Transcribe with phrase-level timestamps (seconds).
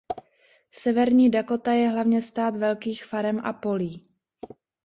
[0.71, 4.07] Severní Dakota je hlavně stát velkých farem a polí.